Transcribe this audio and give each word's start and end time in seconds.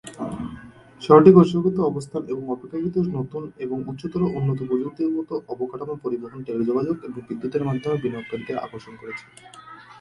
শহরটি 1.01 1.31
কৌশলগত 1.35 1.77
অবস্থান 1.91 2.21
এবং 2.33 2.43
অপেক্ষাকৃত 2.55 2.97
নতুন 3.17 3.43
এবং 3.65 3.77
উচ্চতর 3.91 4.21
উন্নত 4.37 4.59
প্রযুক্তিগত 4.69 5.29
অবকাঠামো 5.53 5.95
পরিবহন, 6.03 6.39
টেলিযোগাযোগ 6.47 6.95
এবং 7.05 7.19
বিদ্যুতের 7.27 7.63
মাধ্যমে 7.67 7.97
বিনিয়োগকারীদের 8.03 8.61
আকর্ষণ 8.65 8.93
করেছে। 9.01 9.25